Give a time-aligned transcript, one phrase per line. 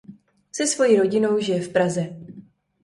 [0.51, 2.09] Se svojí rodinou žije v Praze.